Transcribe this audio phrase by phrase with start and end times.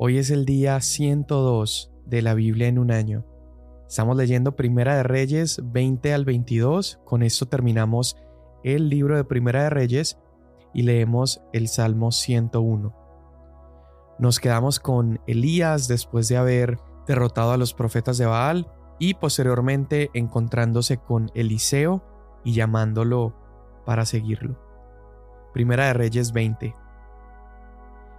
[0.00, 3.24] Hoy es el día 102 de la Biblia en un año.
[3.88, 7.00] Estamos leyendo Primera de Reyes 20 al 22.
[7.04, 8.16] Con esto terminamos
[8.62, 10.16] el libro de Primera de Reyes
[10.72, 12.94] y leemos el Salmo 101.
[14.20, 16.78] Nos quedamos con Elías después de haber
[17.08, 18.70] derrotado a los profetas de Baal
[19.00, 22.04] y posteriormente encontrándose con Eliseo
[22.44, 23.34] y llamándolo
[23.84, 24.60] para seguirlo.
[25.52, 26.72] Primera de Reyes 20.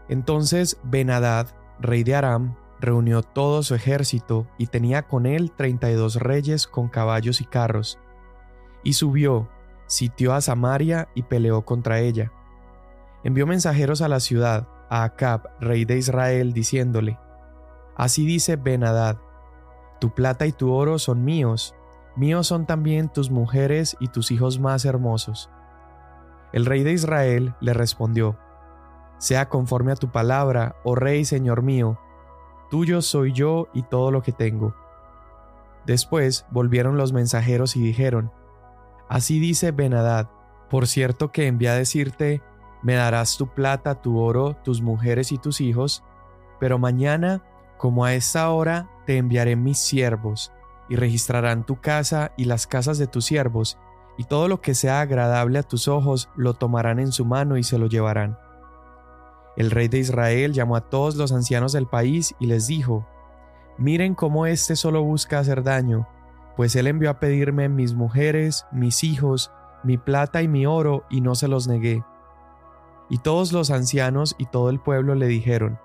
[0.09, 1.47] Entonces Benadad,
[1.79, 6.67] rey de Aram, reunió todo su ejército y tenía con él treinta y dos reyes
[6.67, 7.99] con caballos y carros.
[8.83, 9.49] Y subió,
[9.87, 12.31] sitió a Samaria y peleó contra ella.
[13.23, 17.19] Envió mensajeros a la ciudad, a Acab, rey de Israel, diciéndole,
[17.95, 19.17] Así dice Benadad,
[19.99, 21.75] tu plata y tu oro son míos,
[22.15, 25.49] míos son también tus mujeres y tus hijos más hermosos.
[26.53, 28.39] El rey de Israel le respondió,
[29.19, 31.99] sea conforme a tu palabra, oh Rey Señor mío,
[32.69, 34.73] tuyo soy yo y todo lo que tengo.
[35.85, 38.31] Después volvieron los mensajeros y dijeron,
[39.07, 40.29] Así dice Benadad,
[40.69, 42.41] por cierto que envía a decirte,
[42.81, 46.03] me darás tu plata, tu oro, tus mujeres y tus hijos,
[46.59, 47.43] pero mañana,
[47.77, 50.51] como a esta hora, te enviaré mis siervos,
[50.89, 53.77] y registrarán tu casa y las casas de tus siervos,
[54.17, 57.63] y todo lo que sea agradable a tus ojos lo tomarán en su mano y
[57.63, 58.37] se lo llevarán.
[59.59, 63.05] El rey de Israel llamó a todos los ancianos del país y les dijo,
[63.77, 66.07] Miren cómo éste solo busca hacer daño,
[66.55, 69.51] pues él envió a pedirme mis mujeres, mis hijos,
[69.83, 72.05] mi plata y mi oro, y no se los negué.
[73.09, 75.77] Y todos los ancianos y todo el pueblo le dijeron,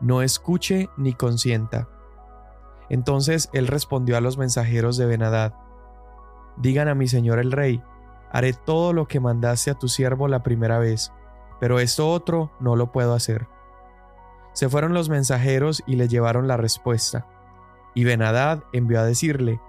[0.00, 1.88] No escuche ni consienta.
[2.88, 5.54] Entonces él respondió a los mensajeros de Benadad,
[6.56, 7.80] Digan a mi señor el rey,
[8.32, 11.12] haré todo lo que mandaste a tu siervo la primera vez
[11.60, 13.48] pero esto otro no lo puedo hacer.
[14.52, 17.26] Se fueron los mensajeros y le llevaron la respuesta.
[17.94, 19.60] Y Benadad envió a decirle,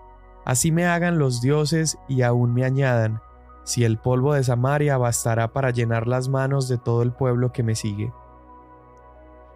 [0.46, 3.22] Así me hagan los dioses y aún me añadan,
[3.64, 7.64] si el polvo de Samaria bastará para llenar las manos de todo el pueblo que
[7.64, 8.14] me sigue.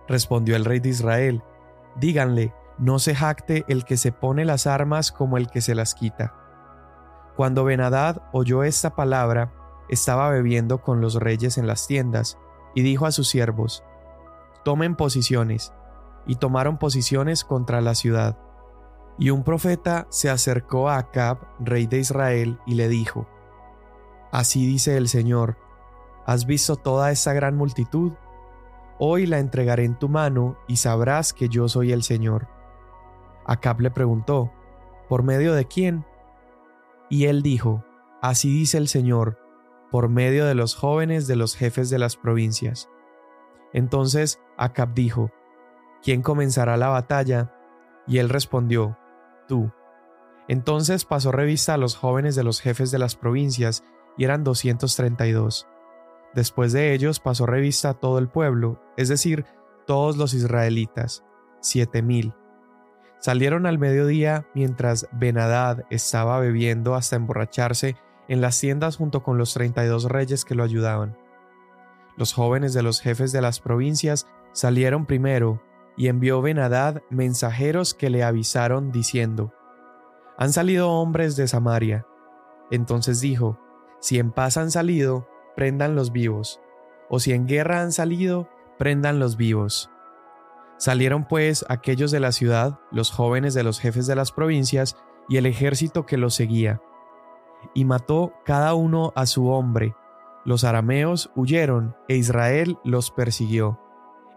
[0.08, 1.44] Respondió el rey de Israel,
[1.96, 5.94] Díganle, no se jacte el que se pone las armas como el que se las
[5.94, 6.34] quita.
[7.36, 9.52] Cuando Benadad oyó esta palabra,
[9.90, 12.38] estaba bebiendo con los reyes en las tiendas,
[12.76, 13.84] y dijo a sus siervos,
[14.64, 15.74] Tomen posiciones,
[16.26, 18.38] y tomaron posiciones contra la ciudad.
[19.18, 23.28] Y un profeta se acercó a Acab, rey de Israel, y le dijo,
[24.32, 25.58] Así dice el Señor,
[26.26, 28.14] ¿has visto toda esta gran multitud?
[29.00, 32.48] Hoy la entregaré en tu mano y sabrás que yo soy el Señor.
[33.46, 34.52] Acab le preguntó,
[35.08, 36.06] ¿por medio de quién?
[37.10, 37.84] Y él dijo,
[38.22, 39.40] Así dice el Señor,
[39.92, 42.90] por medio de los jóvenes de los jefes de las provincias.
[43.74, 45.32] Entonces Acab dijo,
[46.02, 47.54] ¿quién comenzará la batalla?
[48.08, 48.98] Y él respondió,
[49.48, 49.72] tú.
[50.48, 53.84] Entonces pasó revista a los jóvenes de los jefes de las provincias,
[54.18, 55.68] y eran 232.
[56.34, 59.46] Después de ellos pasó revista a todo el pueblo, es decir,
[59.86, 61.24] todos los israelitas,
[61.62, 62.34] siete mil.
[63.20, 67.96] Salieron al mediodía mientras Benadad estaba bebiendo hasta emborracharse
[68.30, 71.18] en las tiendas junto con los 32 reyes que lo ayudaban.
[72.16, 75.62] Los jóvenes de los jefes de las provincias salieron primero,
[75.98, 79.54] y envió Benadad mensajeros que le avisaron diciendo,
[80.38, 82.06] Han salido hombres de Samaria.
[82.72, 83.60] Entonces dijo,
[84.00, 86.62] Si en paz han salido, prendan los vivos,
[87.10, 88.48] o si en guerra han salido,
[88.78, 89.90] prendan los vivos.
[90.78, 94.96] Salieron pues aquellos de la ciudad, los jóvenes de los jefes de las provincias,
[95.28, 96.82] y el ejército que los seguía
[97.74, 99.96] y mató cada uno a su hombre.
[100.46, 103.80] Los arameos huyeron e Israel los persiguió.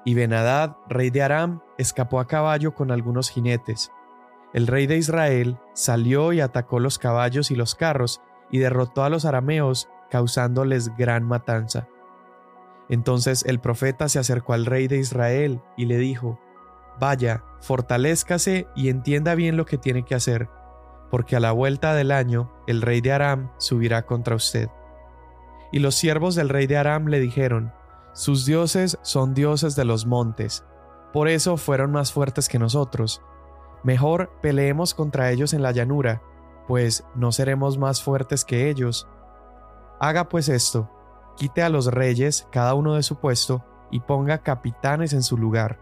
[0.04, 3.92] Y Benadad, rey de Aram, escapó a caballo con algunos jinetes.
[4.52, 9.08] El rey de Israel salió y atacó los caballos y los carros y derrotó a
[9.08, 11.88] los arameos, causándoles gran matanza.
[12.88, 16.38] Entonces el profeta se acercó al rey de Israel y le dijo,
[17.00, 20.50] Vaya, fortalézcase y entienda bien lo que tiene que hacer
[21.12, 24.70] porque a la vuelta del año el rey de Aram subirá contra usted.
[25.70, 27.70] Y los siervos del rey de Aram le dijeron,
[28.14, 30.64] Sus dioses son dioses de los montes,
[31.12, 33.20] por eso fueron más fuertes que nosotros.
[33.85, 36.23] Mejor peleemos contra ellos en la llanura,
[36.67, 39.06] pues no seremos más fuertes que ellos.
[40.00, 40.91] Haga pues esto,
[41.37, 45.79] quite a los reyes cada uno de su puesto y ponga capitanes en su lugar.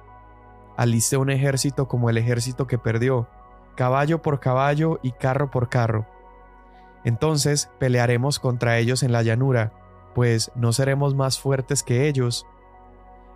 [0.76, 3.28] Aliste un ejército como el ejército que perdió,
[3.80, 6.06] caballo por caballo y carro por carro.
[7.02, 9.72] Entonces pelearemos contra ellos en la llanura,
[10.14, 12.46] pues no seremos más fuertes que ellos.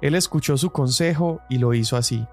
[0.02, 2.28] Él escuchó su consejo y lo hizo así.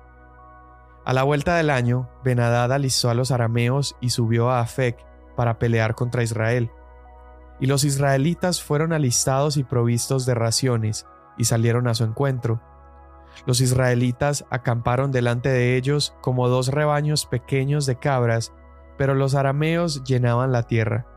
[1.06, 4.98] A la vuelta del año, Benadad alistó a los arameos y subió a Afec
[5.38, 6.70] para pelear contra Israel.
[7.62, 11.06] Y los israelitas fueron alistados y provistos de raciones,
[11.38, 12.62] y salieron a su encuentro.
[13.46, 18.54] Los israelitas acamparon delante de ellos como dos rebaños pequeños de cabras,
[18.98, 21.08] pero los arameos llenaban la tierra.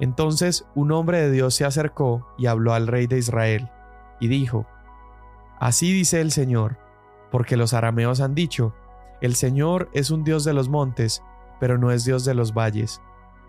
[0.00, 3.70] Entonces un hombre de Dios se acercó y habló al rey de Israel,
[4.20, 4.66] y dijo,
[5.60, 6.78] Así dice el Señor,
[7.30, 8.74] porque los arameos han dicho,
[9.20, 11.22] El Señor es un Dios de los montes,
[11.60, 13.00] pero no es Dios de los valles.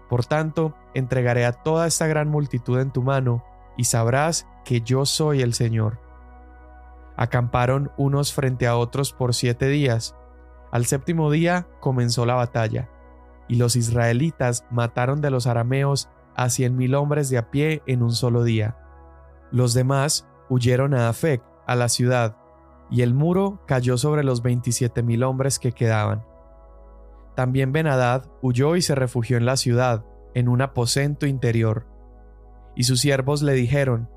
[0.09, 3.43] Por tanto, entregaré a toda esta gran multitud en tu mano,
[3.75, 5.99] y sabrás que yo soy el Señor.
[7.17, 10.15] Acamparon unos frente a otros por siete días.
[10.71, 12.89] Al séptimo día comenzó la batalla,
[13.47, 18.03] y los israelitas mataron de los arameos a cien mil hombres de a pie en
[18.03, 18.77] un solo día.
[19.51, 22.35] Los demás huyeron a Afec, a la ciudad,
[22.91, 26.23] y el muro cayó sobre los veintisiete mil hombres que quedaban.
[27.35, 31.87] También Benadad huyó y se refugió en la ciudad, en un aposento interior.
[32.75, 34.09] Y sus siervos le dijeron,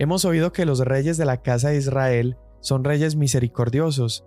[0.00, 4.24] Hemos oído que los reyes de la casa de Israel son reyes misericordiosos.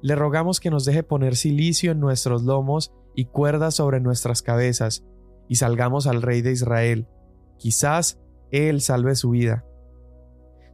[0.00, 5.04] Le rogamos que nos deje poner silicio en nuestros lomos y cuerdas sobre nuestras cabezas,
[5.46, 7.06] y salgamos al rey de Israel.
[7.56, 8.18] Quizás
[8.50, 9.64] él salve su vida.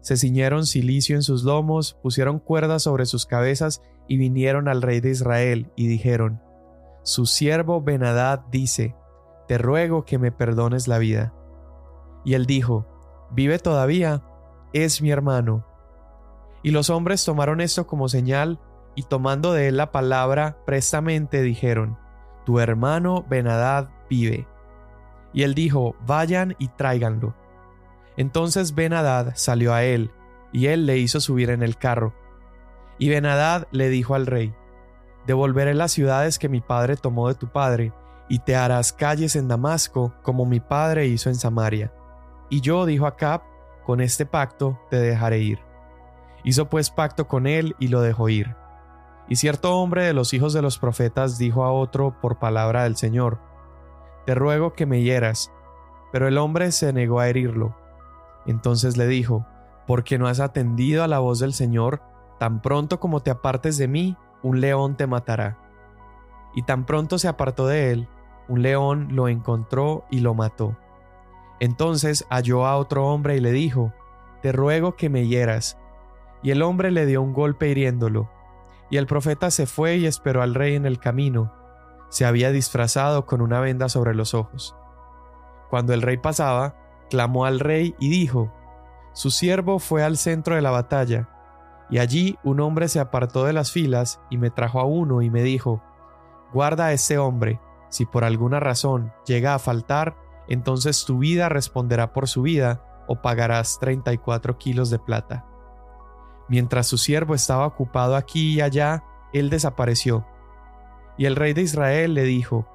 [0.00, 5.00] Se ciñeron silicio en sus lomos, pusieron cuerdas sobre sus cabezas y vinieron al rey
[5.00, 6.40] de Israel y dijeron,
[7.02, 8.96] Su siervo Benadad dice,
[9.46, 11.34] Te ruego que me perdones la vida.
[12.24, 12.86] Y él dijo,
[13.30, 14.22] ¿Vive todavía?
[14.72, 15.64] Es mi hermano.
[16.62, 18.58] Y los hombres tomaron esto como señal,
[18.94, 21.98] y tomando de él la palabra prestamente dijeron,
[22.44, 24.46] Tu hermano Benadad vive.
[25.32, 27.34] Y él dijo, Vayan y tráiganlo.
[28.16, 30.10] Entonces Benadad salió a él,
[30.52, 32.14] y él le hizo subir en el carro.
[32.98, 34.54] Y Benadad le dijo al rey,
[35.26, 37.92] Devolveré las ciudades que mi padre tomó de tu padre,
[38.28, 41.92] y te harás calles en Damasco, como mi padre hizo en Samaria.
[42.50, 43.42] Y yo, dijo Acab,
[43.88, 45.60] con este pacto te dejaré ir.
[46.44, 48.54] Hizo pues pacto con él y lo dejó ir.
[49.30, 52.96] Y cierto hombre de los hijos de los profetas dijo a otro por palabra del
[52.96, 53.40] Señor,
[54.26, 55.50] Te ruego que me hieras.
[56.12, 57.78] Pero el hombre se negó a herirlo.
[58.44, 59.46] Entonces le dijo,
[59.86, 62.02] Porque no has atendido a la voz del Señor,
[62.38, 65.56] tan pronto como te apartes de mí, un león te matará.
[66.54, 68.08] Y tan pronto se apartó de él,
[68.48, 70.76] un león lo encontró y lo mató.
[71.60, 73.92] Entonces halló a otro hombre y le dijo,
[74.42, 75.78] Te ruego que me hieras.
[76.42, 78.30] Y el hombre le dio un golpe hiriéndolo.
[78.90, 81.52] Y el profeta se fue y esperó al rey en el camino.
[82.08, 84.74] Se había disfrazado con una venda sobre los ojos.
[85.68, 86.74] Cuando el rey pasaba,
[87.10, 88.52] clamó al rey y dijo,
[89.12, 91.28] Su siervo fue al centro de la batalla,
[91.90, 95.30] y allí un hombre se apartó de las filas y me trajo a uno y
[95.30, 95.82] me dijo,
[96.52, 100.16] Guarda a ese hombre, si por alguna razón llega a faltar,
[100.48, 105.46] entonces tu vida responderá por su vida o pagarás 34 kilos de plata.
[106.48, 110.26] Mientras su siervo estaba ocupado aquí y allá, él desapareció.
[111.16, 112.66] Y el rey de Israel le dijo,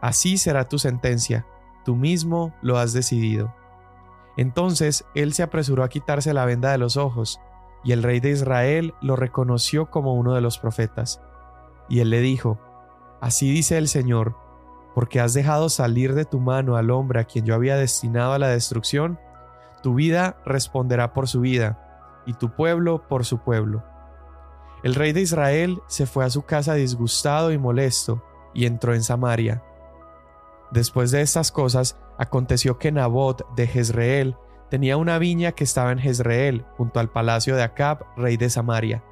[0.00, 1.46] Así será tu sentencia,
[1.84, 3.54] tú mismo lo has decidido.
[4.36, 7.40] Entonces él se apresuró a quitarse la venda de los ojos,
[7.82, 11.22] y el rey de Israel lo reconoció como uno de los profetas.
[11.88, 12.58] Y él le dijo,
[13.20, 14.36] Así dice el Señor,
[14.96, 18.38] porque has dejado salir de tu mano al hombre a quien yo había destinado a
[18.38, 19.20] la destrucción,
[19.82, 23.84] tu vida responderá por su vida, y tu pueblo por su pueblo.
[24.82, 28.24] El rey de Israel se fue a su casa disgustado y molesto,
[28.54, 29.62] y entró en Samaria.
[30.70, 34.34] Después de estas cosas, aconteció que Nabot de Jezreel
[34.70, 39.04] tenía una viña que estaba en Jezreel, junto al palacio de Acab, rey de Samaria.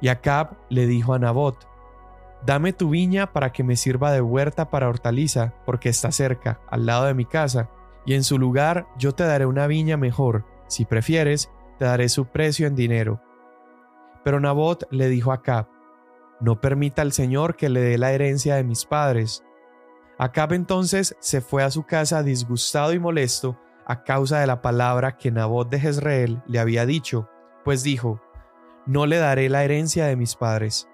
[0.00, 1.68] Y Acab le dijo a Nabot,
[2.44, 6.86] Dame tu viña para que me sirva de huerta para hortaliza, porque está cerca, al
[6.86, 7.70] lado de mi casa,
[8.04, 12.26] y en su lugar yo te daré una viña mejor, si prefieres, te daré su
[12.26, 13.20] precio en dinero.
[14.24, 15.68] Pero Nabot le dijo a Acab,
[16.40, 19.44] No permita al Señor que le dé la herencia de mis padres.
[20.18, 25.16] Acab entonces se fue a su casa disgustado y molesto a causa de la palabra
[25.16, 27.28] que Nabot de Jezreel le había dicho,
[27.64, 28.20] pues dijo,
[28.84, 30.88] No le daré la herencia de mis padres.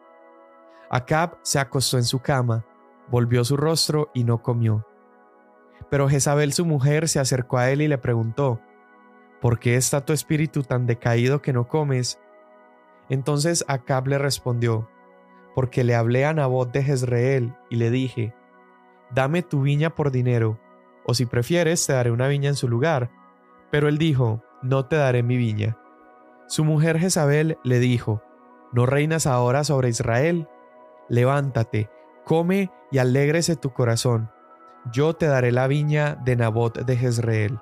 [0.94, 2.66] Acab se acostó en su cama,
[3.08, 4.86] volvió su rostro y no comió.
[5.88, 8.60] Pero Jezabel su mujer se acercó a él y le preguntó,
[9.40, 12.20] ¿Por qué está tu espíritu tan decaído que no comes?
[13.08, 14.86] Entonces Acab le respondió,
[15.54, 18.34] Porque le hablé a Nabot de Jezreel y le dije,
[19.14, 20.60] Dame tu viña por dinero,
[21.06, 23.10] o si prefieres te daré una viña en su lugar.
[23.70, 25.78] Pero él dijo, No te daré mi viña.
[26.48, 28.22] Su mujer Jezabel le dijo,
[28.72, 30.48] ¿No reinas ahora sobre Israel?
[31.08, 31.90] Levántate,
[32.24, 34.30] come y alégrese tu corazón,
[34.90, 37.60] yo te daré la viña de Nabot de Jezreel.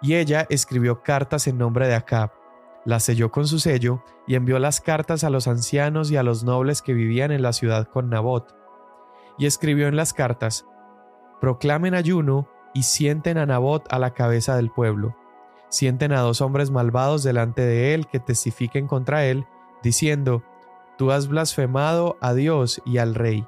[0.00, 2.32] Y ella escribió cartas en nombre de Acab,
[2.84, 6.42] las selló con su sello y envió las cartas a los ancianos y a los
[6.42, 8.54] nobles que vivían en la ciudad con Nabot.
[9.38, 10.66] Y escribió en las cartas,
[11.40, 15.16] proclamen ayuno y sienten a Nabot a la cabeza del pueblo.
[15.68, 19.46] Sienten a dos hombres malvados delante de él que testifiquen contra él,
[19.82, 20.42] diciendo,
[20.98, 23.46] Tú has blasfemado a Dios y al rey.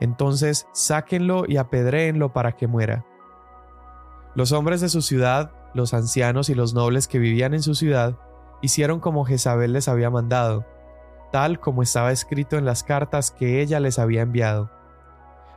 [0.00, 3.04] Entonces sáquenlo y apedréenlo para que muera.
[4.34, 8.16] Los hombres de su ciudad, los ancianos y los nobles que vivían en su ciudad,
[8.62, 10.64] hicieron como Jezabel les había mandado,
[11.32, 14.70] tal como estaba escrito en las cartas que ella les había enviado.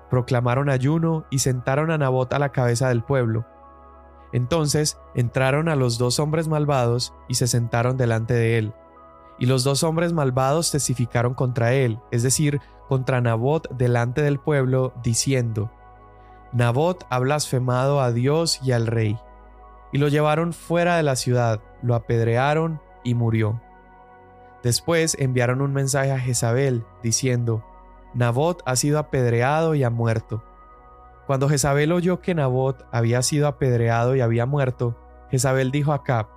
[0.09, 3.45] Proclamaron ayuno y sentaron a Nabot a la cabeza del pueblo.
[4.33, 8.73] Entonces entraron a los dos hombres malvados y se sentaron delante de él.
[9.41, 14.93] Y los dos hombres malvados testificaron contra él, es decir, contra Nabot delante del pueblo,
[15.01, 15.71] diciendo,
[16.53, 19.17] Nabot ha blasfemado a Dios y al rey.
[19.91, 23.59] Y lo llevaron fuera de la ciudad, lo apedrearon y murió.
[24.61, 27.65] Después enviaron un mensaje a Jezabel, diciendo,
[28.13, 30.43] Nabot ha sido apedreado y ha muerto.
[31.25, 34.95] Cuando Jezabel oyó que Nabot había sido apedreado y había muerto,
[35.31, 36.29] Jezabel dijo a Cap,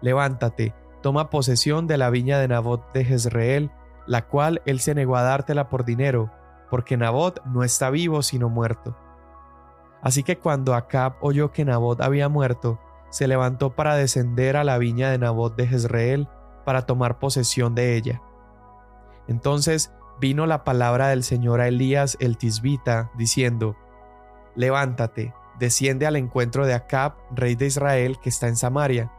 [0.00, 0.76] Levántate,
[1.06, 3.70] toma posesión de la viña de Nabot de Jezreel
[4.08, 6.32] la cual él se negó a dártela por dinero,
[6.68, 8.96] porque Nabot no está vivo sino muerto.
[10.02, 14.78] Así que cuando Acab oyó que Nabot había muerto, se levantó para descender a la
[14.78, 16.28] viña de Nabot de Jezreel
[16.64, 18.20] para tomar posesión de ella.
[19.28, 23.76] Entonces vino la palabra del Señor a Elías el tisbita, diciendo,
[24.56, 29.12] Levántate, desciende al encuentro de Acab, rey de Israel, que está en Samaria.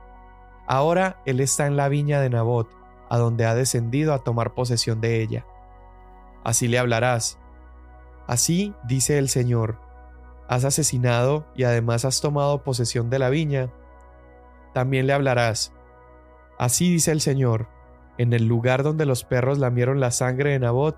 [0.67, 2.69] Ahora él está en la viña de Nabot,
[3.09, 5.45] a donde ha descendido a tomar posesión de ella.
[6.43, 7.39] Así le hablarás.
[8.27, 9.79] Así dice el Señor,
[10.49, 13.71] has asesinado y además has tomado posesión de la viña.
[14.73, 15.73] También le hablarás.
[16.59, 17.67] Así dice el Señor,
[18.17, 20.97] en el lugar donde los perros lamieron la sangre de Nabot,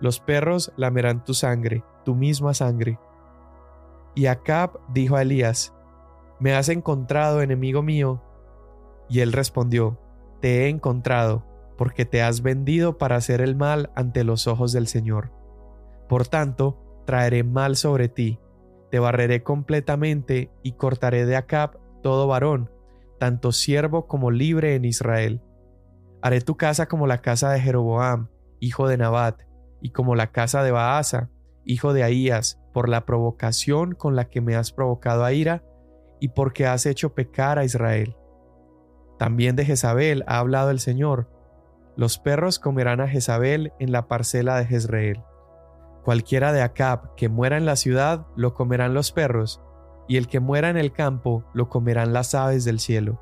[0.00, 2.98] los perros lamerán tu sangre, tu misma sangre.
[4.14, 5.74] Y Acab dijo a Elías,
[6.38, 8.20] ¿Me has encontrado, enemigo mío?
[9.12, 10.00] Y él respondió,
[10.40, 11.44] te he encontrado,
[11.76, 15.30] porque te has vendido para hacer el mal ante los ojos del Señor.
[16.08, 18.40] Por tanto, traeré mal sobre ti,
[18.90, 22.70] te barreré completamente y cortaré de Acab todo varón,
[23.20, 25.42] tanto siervo como libre en Israel.
[26.22, 29.42] Haré tu casa como la casa de Jeroboam, hijo de Nabat,
[29.82, 31.28] y como la casa de Baasa,
[31.66, 35.62] hijo de Ahías, por la provocación con la que me has provocado a ira,
[36.18, 38.16] y porque has hecho pecar a Israel.
[39.22, 41.28] También de Jezabel ha hablado el Señor.
[41.94, 45.22] Los perros comerán a Jezabel en la parcela de Jezreel.
[46.02, 49.62] Cualquiera de Acab que muera en la ciudad lo comerán los perros,
[50.08, 53.20] y el que muera en el campo lo comerán las aves del cielo.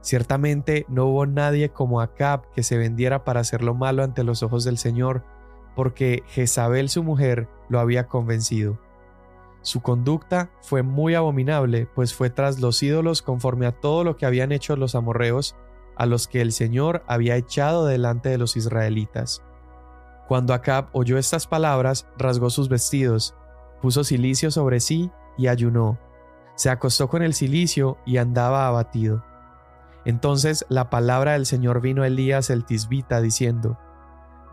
[0.00, 4.42] Ciertamente no hubo nadie como Acab que se vendiera para hacer lo malo ante los
[4.42, 5.26] ojos del Señor,
[5.76, 8.80] porque Jezabel su mujer lo había convencido.
[9.62, 14.26] Su conducta fue muy abominable, pues fue tras los ídolos conforme a todo lo que
[14.26, 15.54] habían hecho los amorreos,
[15.96, 19.42] a los que el Señor había echado delante de los israelitas.
[20.28, 23.34] Cuando Acab oyó estas palabras, rasgó sus vestidos,
[23.82, 25.98] puso cilicio sobre sí y ayunó.
[26.54, 29.24] Se acostó con el cilicio y andaba abatido.
[30.04, 33.76] Entonces la palabra del Señor vino a Elías el tisbita diciendo,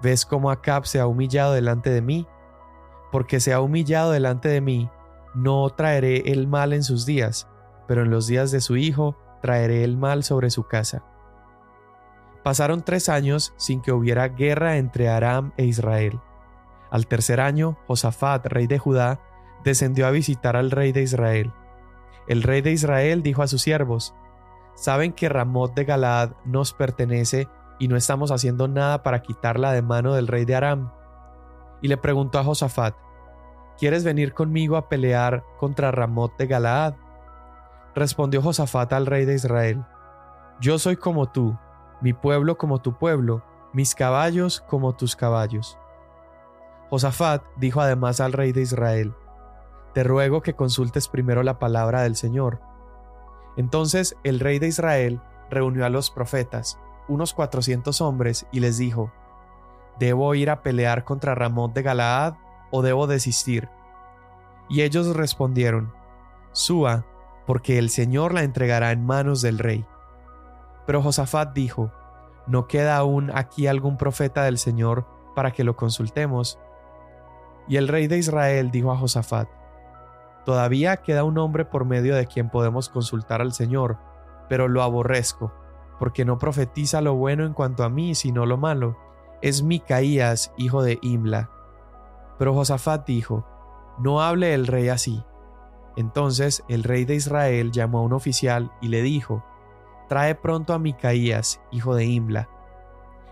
[0.02, 2.28] ¿Ves cómo Acab se ha humillado delante de mí?
[3.12, 4.90] Porque se ha humillado delante de mí,
[5.38, 7.48] no traeré el mal en sus días,
[7.88, 11.04] pero en los días de su hijo traeré el mal sobre su casa.
[12.44, 16.20] Pasaron tres años sin que hubiera guerra entre Aram e Israel.
[16.90, 19.20] Al tercer año, Josafat, rey de Judá,
[19.64, 21.54] descendió a visitar al rey de Israel.
[22.28, 24.16] El rey de Israel dijo a sus siervos,
[24.76, 29.82] ¿Saben que Ramot de Galaad nos pertenece y no estamos haciendo nada para quitarla de
[29.84, 30.92] mano del rey de Aram?
[31.82, 32.96] Y le preguntó a Josafat,
[33.78, 36.96] ¿Quieres venir conmigo a pelear contra Ramot de Galaad?
[37.94, 39.86] Respondió Josafat al rey de Israel,
[40.60, 41.56] Yo soy como tú,
[42.02, 43.44] mi pueblo como tu pueblo,
[43.74, 45.78] mis caballos como tus caballos.
[46.90, 49.14] Josafat dijo además al rey de Israel,
[49.94, 52.60] Te ruego que consultes primero la palabra del Señor.
[53.58, 59.12] Entonces el rey de Israel reunió a los profetas, unos cuatrocientos hombres, y les dijo,
[60.00, 63.70] ¿Debo ir a pelear contra Ramot de Galaad o debo desistir?
[64.70, 65.94] Y ellos respondieron,
[66.52, 67.06] Suba,
[67.46, 69.86] porque el Señor la entregará en manos del rey.
[70.86, 71.92] Pero Josafat dijo,
[72.48, 75.06] ¿no queda aún aquí algún profeta del Señor
[75.38, 76.58] para que lo consultemos.
[77.68, 79.48] Y el rey de Israel dijo a Josafat,
[80.46, 84.00] Todavía queda un hombre por medio de quien podemos consultar al Señor,
[84.50, 85.54] pero lo aborrezco,
[86.00, 88.98] porque no profetiza lo bueno en cuanto a mí, sino lo malo.
[89.44, 91.52] Es Micaías, hijo de Imla.
[92.38, 93.46] Pero Josafat dijo,
[94.00, 95.24] No hable el rey así.
[95.96, 99.44] Entonces el rey de Israel llamó a un oficial y le dijo,
[100.08, 102.50] Trae pronto a Micaías, hijo de Imla.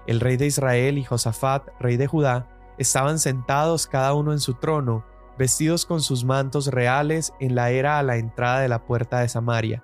[0.08, 4.56] El rey de Israel y Josafat, rey de Judá, estaban sentados cada uno en su
[4.56, 5.06] trono,
[5.38, 9.30] vestidos con sus mantos reales en la era a la entrada de la puerta de
[9.30, 9.84] Samaria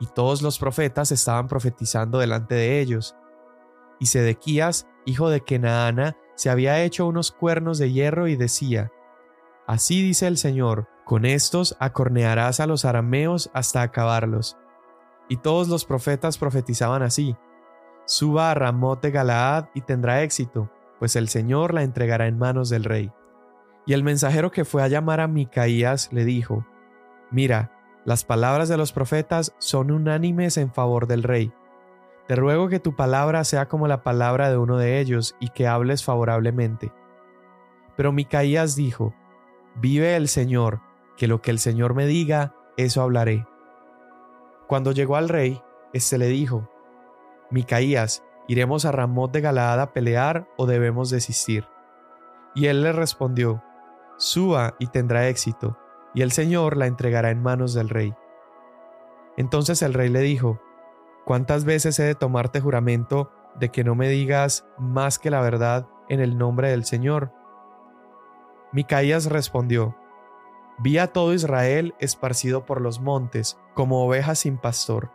[0.00, 3.16] y todos los profetas estaban profetizando delante de ellos.
[3.98, 8.90] Y Sedequías, hijo de Kenaana, se había hecho unos cuernos de hierro y decía,
[9.66, 14.56] Así dice el Señor, con estos acornearás a los arameos hasta acabarlos.
[15.28, 17.36] Y todos los profetas profetizaban así,
[18.06, 22.68] Suba a Ramot de Galaad y tendrá éxito, pues el Señor la entregará en manos
[22.68, 23.10] del rey.
[23.86, 26.66] Y el mensajero que fue a llamar a Micaías le dijo,
[27.30, 27.72] Mira,
[28.04, 31.52] las palabras de los profetas son unánimes en favor del rey.
[32.26, 35.66] Te ruego que tu palabra sea como la palabra de uno de ellos y que
[35.66, 36.92] hables favorablemente.
[37.96, 39.14] Pero Micaías dijo,
[39.76, 40.80] Vive el Señor,
[41.16, 43.46] que lo que el Señor me diga, eso hablaré.
[44.66, 45.60] Cuando llegó al rey,
[45.92, 46.70] éste le dijo,
[47.50, 51.66] Micaías, ¿iremos a Ramot de Galaad a pelear o debemos desistir?
[52.54, 53.62] Y él le respondió,
[54.16, 55.76] Suba y tendrá éxito,
[56.14, 58.14] y el Señor la entregará en manos del rey.
[59.36, 60.60] Entonces el rey le dijo,
[61.24, 65.88] ¿Cuántas veces he de tomarte juramento de que no me digas más que la verdad
[66.08, 67.32] en el nombre del Señor?
[68.72, 69.96] Micaías respondió,
[70.78, 75.12] Vi a todo Israel esparcido por los montes, como ovejas sin pastor.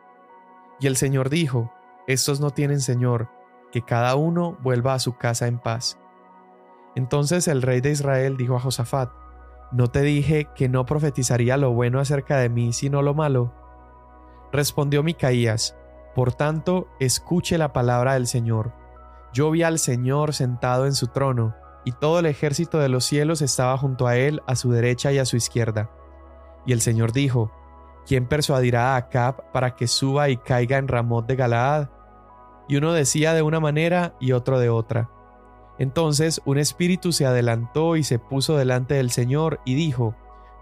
[0.80, 1.72] Y el Señor dijo,
[2.08, 3.30] Estos no tienen Señor,
[3.72, 6.00] que cada uno vuelva a su casa en paz.
[6.96, 9.12] Entonces el rey de Israel dijo a Josafat,
[9.72, 13.54] ¿No te dije que no profetizaría lo bueno acerca de mí, sino lo malo?
[14.52, 15.78] Respondió Micaías,
[16.16, 18.74] Por tanto, escuche la palabra del Señor.
[19.34, 23.42] Yo vi al Señor sentado en su trono, y todo el ejército de los cielos
[23.42, 25.90] estaba junto a él, a su derecha y a su izquierda.
[26.66, 27.52] Y el Señor dijo,
[28.06, 31.90] ¿Quién persuadirá a Acab para que suba y caiga en Ramot de Galaad?
[32.68, 35.10] Y uno decía de una manera y otro de otra.
[35.78, 40.16] Entonces un espíritu se adelantó y se puso delante del Señor y dijo,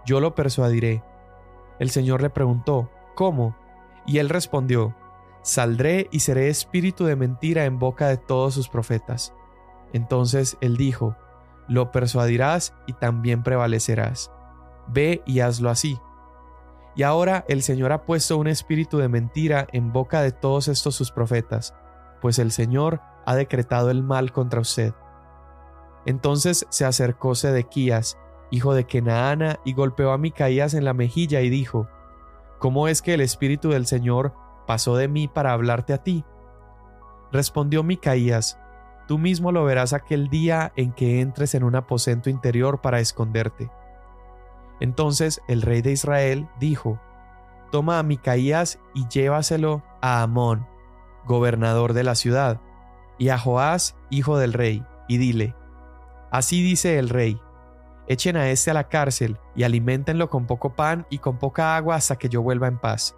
[0.04, 1.02] Yo lo persuadiré.
[1.78, 3.56] El Señor le preguntó, ¿Cómo?
[4.06, 4.94] Y él respondió,
[5.42, 9.32] Saldré y seré espíritu de mentira en boca de todos sus profetas.
[9.92, 11.16] Entonces él dijo,
[11.68, 14.30] Lo persuadirás y también prevalecerás.
[14.88, 15.98] Ve y hazlo así.
[16.94, 20.96] Y ahora el Señor ha puesto un espíritu de mentira en boca de todos estos
[20.96, 21.74] sus profetas,
[22.20, 24.94] pues el Señor ha decretado el mal contra usted.
[26.06, 28.18] Entonces se acercó Sedequías,
[28.50, 31.88] hijo de Kenaana, y golpeó a Micaías en la mejilla y dijo,
[32.58, 34.32] ¿Cómo es que el Espíritu del Señor
[34.68, 36.26] pasó de mí para hablarte a ti?
[37.32, 38.60] Respondió Micaías,
[39.06, 43.70] Tú mismo lo verás aquel día en que entres en un aposento interior para esconderte.
[44.80, 47.00] Entonces el rey de Israel dijo,
[47.72, 50.66] Toma a Micaías y llévaselo a Amón,
[51.24, 52.60] gobernador de la ciudad,
[53.16, 55.56] y a Joás, hijo del rey, y dile,
[56.30, 57.40] Así dice el rey,
[58.08, 61.94] echen a éste a la cárcel y aliméntenlo con poco pan y con poca agua
[61.96, 63.16] hasta que yo vuelva en paz.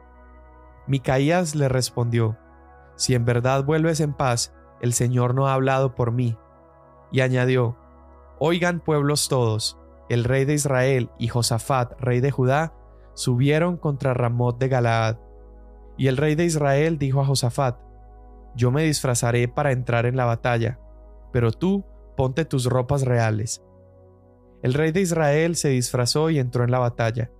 [0.91, 2.37] Micaías le respondió,
[2.97, 6.37] Si en verdad vuelves en paz, el Señor no ha hablado por mí.
[7.13, 7.77] Y añadió,
[8.41, 12.75] Oigan pueblos todos, el rey de Israel y Josafat, rey de Judá,
[13.15, 15.19] subieron contra Ramot de Galaad.
[15.97, 17.79] Y el rey de Israel dijo a Josafat,
[18.57, 20.81] Yo me disfrazaré para entrar en la batalla,
[21.33, 21.85] pero tú
[22.17, 23.63] ponte tus ropas reales.
[24.61, 27.31] El rey de Israel se disfrazó y entró en la batalla.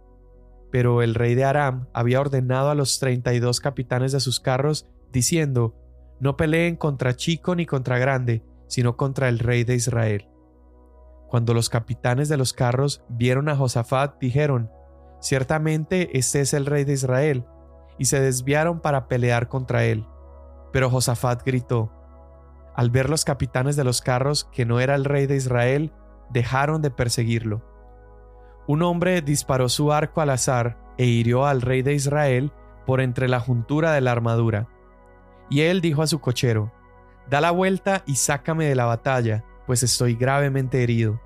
[0.71, 4.41] Pero el rey de Aram había ordenado a los treinta y dos capitanes de sus
[4.41, 5.75] carros, diciendo,
[6.21, 10.29] No peleen contra chico ni contra grande, sino contra el rey de Israel.
[11.29, 14.71] Cuando los capitanes de los carros vieron a Josafat, dijeron,
[15.21, 17.45] Ciertamente este es el rey de Israel,
[17.99, 20.07] y se desviaron para pelear contra él.
[20.73, 21.93] Pero Josafat gritó,
[22.75, 25.93] al ver los capitanes de los carros que no era el rey de Israel,
[26.31, 27.63] dejaron de perseguirlo.
[28.71, 32.53] Un hombre disparó su arco al azar e hirió al rey de Israel
[32.87, 34.69] por entre la juntura de la armadura.
[35.49, 36.71] Y él dijo a su cochero,
[37.29, 41.21] Da la vuelta y sácame de la batalla, pues estoy gravemente herido.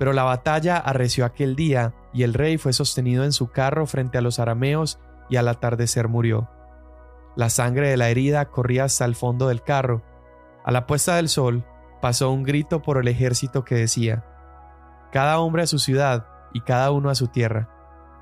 [0.00, 4.18] Pero la batalla arreció aquel día, y el rey fue sostenido en su carro frente
[4.18, 4.98] a los arameos,
[5.30, 6.50] y al atardecer murió.
[7.36, 10.02] La sangre de la herida corría hasta el fondo del carro,
[10.64, 11.64] a la puesta del sol,
[12.02, 14.24] pasó un grito por el ejército que decía,
[15.12, 17.68] Cada hombre a su ciudad y cada uno a su tierra,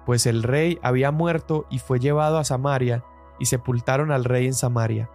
[0.04, 3.04] pues el rey había muerto y fue llevado a Samaria,
[3.38, 5.10] y sepultaron al rey en Samaria.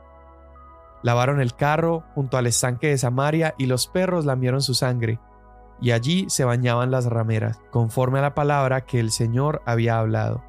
[1.04, 5.20] Lavaron el carro junto al estanque de Samaria y los perros lamieron su sangre,
[5.80, 10.44] y allí se bañaban las rameras, conforme a la palabra que el Señor había hablado.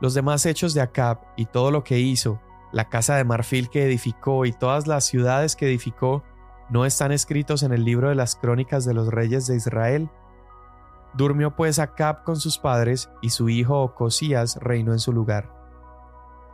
[0.00, 2.40] Los demás hechos de Acab y todo lo que hizo,
[2.72, 6.22] la casa de marfil que edificó y todas las ciudades que edificó,
[6.70, 10.08] ¿no están escritos en el libro de las crónicas de los reyes de Israel?
[11.18, 15.50] Durmió pues Acab con sus padres, y su hijo Ocosías reinó en su lugar.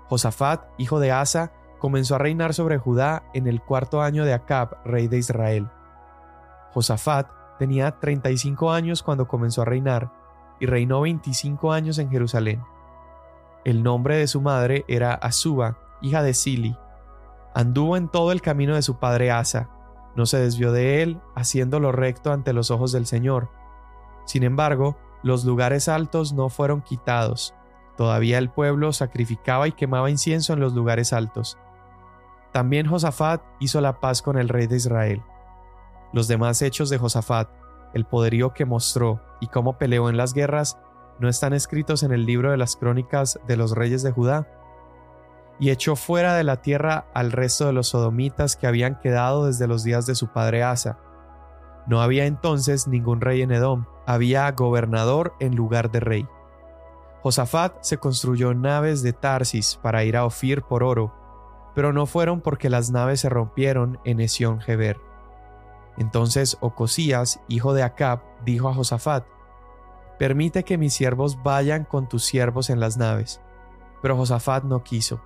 [0.09, 4.83] Josafat, hijo de Asa, comenzó a reinar sobre Judá en el cuarto año de Acab,
[4.87, 5.68] rey de Israel.
[6.72, 10.11] Josafat tenía 35 años cuando comenzó a reinar,
[10.59, 12.62] y reinó 25 años en Jerusalén.
[13.66, 16.74] El nombre de su madre era Azuba, hija de Sili.
[17.55, 19.68] Anduvo en todo el camino de su padre Asa,
[20.16, 23.50] no se desvió de él, haciéndolo recto ante los ojos del Señor.
[24.24, 27.54] Sin embargo, los lugares altos no fueron quitados.
[27.96, 31.58] Todavía el pueblo sacrificaba y quemaba incienso en los lugares altos.
[32.52, 35.22] También Josafat hizo la paz con el rey de Israel.
[36.12, 37.48] Los demás hechos de Josafat,
[37.94, 40.78] el poderío que mostró y cómo peleó en las guerras,
[41.18, 44.48] no están escritos en el libro de las crónicas de los reyes de Judá
[45.58, 49.66] y echó fuera de la tierra al resto de los sodomitas que habían quedado desde
[49.66, 50.98] los días de su padre Asa.
[51.87, 56.28] No había entonces ningún rey en Edom, había gobernador en lugar de rey.
[57.22, 61.14] Josafat se construyó naves de Tarsis para ir a Ofir por oro,
[61.74, 65.00] pero no fueron porque las naves se rompieron en Esión Geber.
[65.96, 69.24] Entonces Ocosías, hijo de Acab, dijo a Josafat:
[70.18, 73.40] Permite que mis siervos vayan con tus siervos en las naves.
[74.02, 75.20] Pero Josafat no quiso.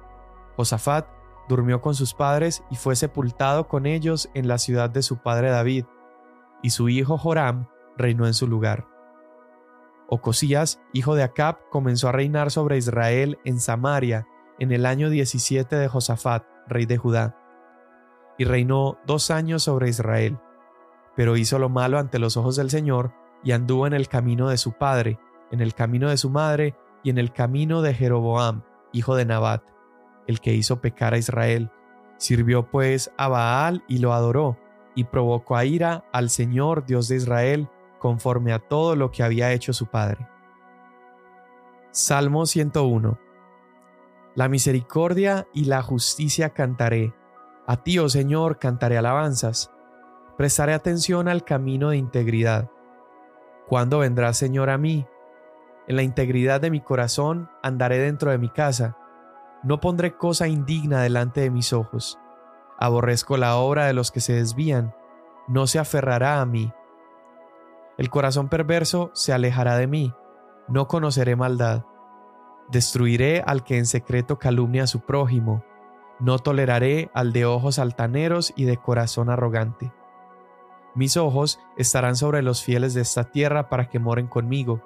[0.57, 1.07] Josafat
[1.49, 5.51] durmió con sus padres y fue sepultado con ellos en la ciudad de su padre
[5.51, 5.85] David,
[6.63, 7.67] y su hijo Joram
[7.99, 8.87] reinó en su lugar.
[10.09, 14.27] Ocosías, hijo de Acab, comenzó a reinar sobre Israel en Samaria
[14.59, 17.37] en el año 17 de Josafat, rey de Judá,
[18.39, 20.39] y reinó dos años sobre Israel,
[21.15, 23.13] pero hizo lo malo ante los ojos del Señor
[23.45, 25.19] y anduvo en el camino de su padre,
[25.51, 29.63] en el camino de su madre y en el camino de Jeroboam, hijo de Nabat
[30.29, 31.73] el que hizo pecar a Israel.
[32.19, 34.57] Sirvió pues a Baal y lo adoró,
[34.95, 39.53] y provocó a ira al Señor Dios de Israel, conforme a todo lo que había
[39.53, 40.29] hecho su padre.
[41.91, 43.19] Salmo 101
[44.35, 47.15] La misericordia y la justicia cantaré.
[47.67, 49.71] A ti, oh Señor, cantaré alabanzas.
[50.37, 52.71] Prestaré atención al camino de integridad.
[53.67, 55.07] ¿Cuándo vendrás, Señor, a mí?
[55.87, 58.97] En la integridad de mi corazón andaré dentro de mi casa
[59.63, 62.19] no pondré cosa indigna delante de mis ojos.
[62.79, 64.95] Aborrezco la obra de los que se desvían,
[65.49, 66.73] no se aferrará a mí.
[67.99, 70.15] El corazón perverso se alejará de mí,
[70.69, 71.85] no conoceré maldad.
[72.71, 75.65] Destruiré al que en secreto calumnia a su prójimo,
[76.21, 79.93] no toleraré al de ojos altaneros y de corazón arrogante.
[80.95, 84.81] Mis ojos estarán sobre los fieles de esta tierra para que moren conmigo.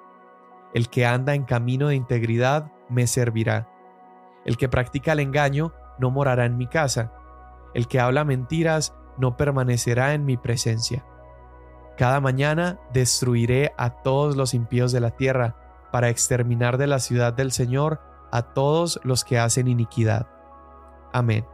[0.73, 3.69] El que anda en camino de integridad me servirá.
[4.43, 7.13] El que practica el engaño no morará en mi casa.
[7.75, 11.05] El que habla mentiras no permanecerá en mi presencia.
[11.97, 15.55] Cada mañana destruiré a todos los impíos de la tierra,
[15.93, 18.01] para exterminar de la ciudad del Señor
[18.31, 20.25] a todos los que hacen iniquidad.
[21.13, 21.45] Amén.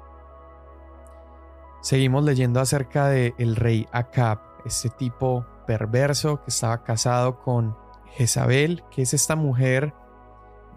[1.81, 7.75] Seguimos leyendo acerca de el rey Acab, este tipo perverso que estaba casado con
[8.13, 9.93] Jezabel, que es esta mujer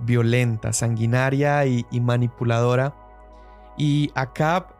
[0.00, 2.96] violenta, sanguinaria y, manipuladora.
[3.78, 4.74] Y Acab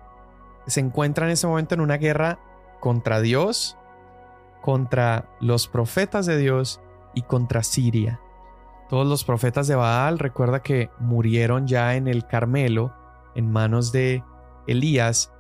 [0.66, 2.40] se encuentra en ese momento en una guerra
[2.81, 3.79] contra Dios,
[4.62, 6.81] contra los profetas de Dios
[7.12, 8.20] y contra Siria.
[8.88, 12.94] Todos los profetas de Baal recuerda que murieron ya en el Carmelo
[13.35, 14.25] en manos de
[14.66, 15.33] Elías,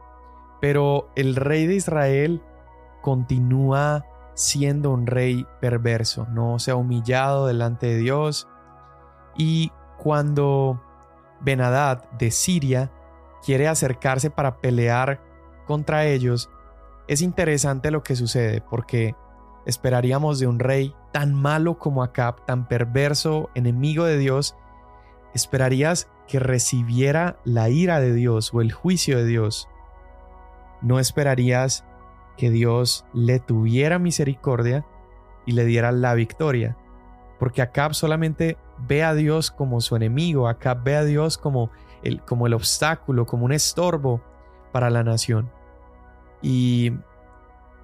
[0.60, 2.42] pero el rey de Israel
[3.00, 4.04] continúa
[4.34, 8.48] siendo un rey perverso, no se ha humillado delante de Dios,
[9.36, 10.82] y cuando
[11.40, 12.90] Benadad de Siria
[13.44, 15.20] quiere acercarse para pelear
[15.66, 16.50] contra ellos,
[17.12, 19.14] es interesante lo que sucede porque
[19.66, 24.56] esperaríamos de un rey tan malo como Acab, tan perverso, enemigo de Dios,
[25.34, 29.68] esperarías que recibiera la ira de Dios o el juicio de Dios.
[30.80, 31.84] No esperarías
[32.36, 34.86] que Dios le tuviera misericordia
[35.46, 36.76] y le diera la victoria,
[37.38, 41.70] porque Acab solamente ve a Dios como su enemigo, acá ve a Dios como
[42.02, 44.22] el, como el obstáculo, como un estorbo
[44.72, 45.50] para la nación.
[46.42, 46.92] Y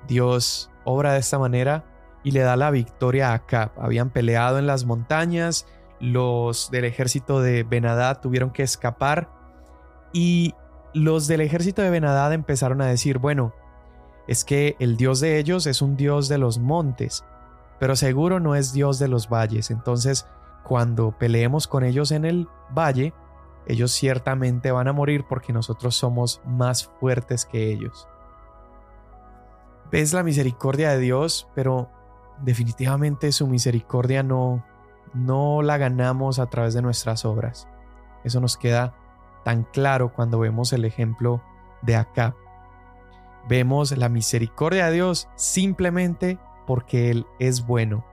[0.07, 1.85] Dios obra de esta manera
[2.25, 3.71] y le da la victoria a Acab.
[3.79, 5.67] Habían peleado en las montañas,
[6.01, 9.31] los del ejército de Benadad tuvieron que escapar
[10.13, 10.55] y
[10.95, 13.55] los del ejército de Benadad empezaron a decir, bueno,
[14.27, 17.25] es que el Dios de ellos es un Dios de los montes,
[17.79, 19.71] pero seguro no es Dios de los valles.
[19.71, 20.27] Entonces,
[20.65, 23.15] cuando peleemos con ellos en el valle,
[23.67, 28.09] ellos ciertamente van a morir porque nosotros somos más fuertes que ellos.
[29.91, 31.91] Ves la misericordia de Dios, pero
[32.43, 34.65] definitivamente su misericordia no
[35.15, 37.69] no la ganamos a través de nuestras obras.
[38.25, 38.95] Eso nos queda
[39.45, 41.43] tan claro cuando vemos el ejemplo
[41.83, 42.35] de acá.
[43.49, 48.05] Vemos la misericordia de Dios simplemente porque Él es bueno.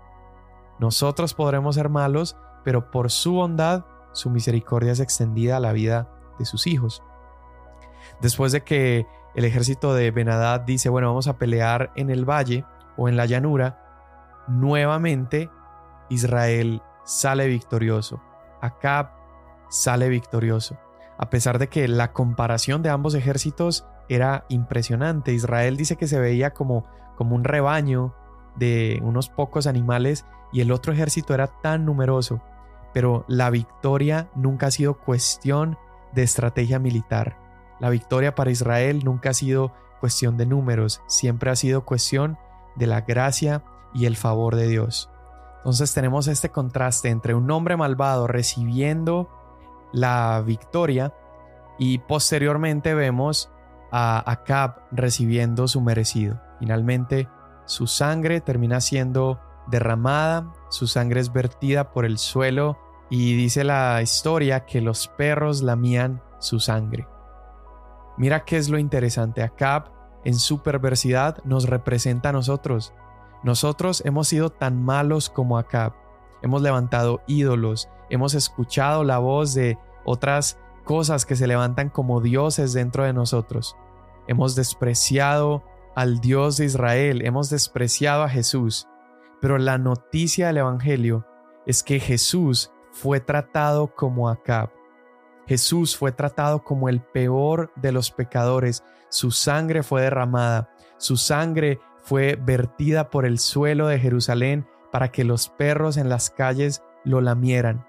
[0.80, 6.10] Nosotros podremos ser malos, pero por su bondad, su misericordia es extendida a la vida
[6.40, 7.04] de sus hijos.
[8.22, 12.66] Después de que el ejército de Benadad dice, bueno, vamos a pelear en el valle
[12.98, 15.50] o en la llanura, nuevamente
[16.10, 18.22] Israel sale victorioso.
[18.62, 19.12] Acab
[19.70, 20.78] sale victorioso.
[21.18, 25.34] A pesar de que la comparación de ambos ejércitos era impresionante.
[25.34, 28.14] Israel dice que se veía como, como un rebaño
[28.56, 32.42] de unos pocos animales y el otro ejército era tan numeroso.
[32.94, 35.78] Pero la victoria nunca ha sido cuestión
[36.14, 37.45] de estrategia militar.
[37.80, 42.38] La victoria para Israel nunca ha sido cuestión de números, siempre ha sido cuestión
[42.76, 45.10] de la gracia y el favor de Dios.
[45.58, 49.30] Entonces tenemos este contraste entre un hombre malvado recibiendo
[49.92, 51.14] la victoria
[51.80, 53.52] y posteriormente vemos
[53.92, 56.40] a Acab recibiendo su merecido.
[56.60, 57.28] Finalmente
[57.66, 62.78] su sangre termina siendo derramada, su sangre es vertida por el suelo
[63.10, 67.08] y dice la historia que los perros lamían su sangre.
[68.18, 72.94] Mira qué es lo interesante, Acab en su perversidad nos representa a nosotros.
[73.44, 75.94] Nosotros hemos sido tan malos como Acab.
[76.42, 82.74] Hemos levantado ídolos, hemos escuchado la voz de otras cosas que se levantan como dioses
[82.74, 83.78] dentro de nosotros.
[84.28, 85.64] Hemos despreciado
[85.96, 88.88] al Dios de Israel, hemos despreciado a Jesús.
[89.42, 91.26] Pero la noticia del Evangelio
[91.68, 94.72] es que Jesús fue tratado como Acab.
[95.48, 98.84] Jesús fue tratado como el peor de los pecadores.
[99.10, 100.70] Su sangre fue derramada.
[100.98, 106.30] Su sangre fue vertida por el suelo de Jerusalén para que los perros en las
[106.30, 107.86] calles lo lamieran.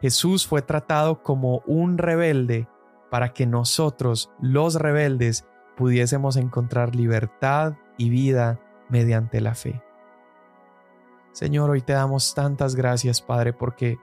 [0.00, 2.68] Jesús fue tratado como un rebelde
[3.10, 5.46] para que nosotros, los rebeldes,
[5.76, 9.82] pudiésemos encontrar libertad y vida mediante la fe.
[11.32, 13.98] Señor, hoy te damos tantas gracias, Padre, porque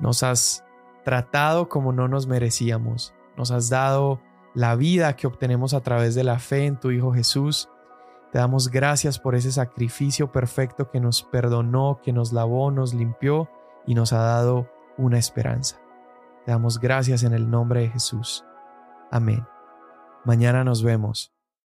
[0.00, 0.65] nos has
[1.06, 4.20] tratado como no nos merecíamos, nos has dado
[4.52, 7.70] la vida que obtenemos a través de la fe en tu Hijo Jesús
[8.32, 13.48] te damos gracias por ese sacrificio perfecto que nos perdonó, que nos lavó, nos limpió
[13.86, 15.80] y nos ha dado una esperanza.
[16.44, 18.44] Te damos gracias en el nombre de Jesús.
[19.10, 19.46] Amén.
[20.24, 21.35] Mañana nos vemos.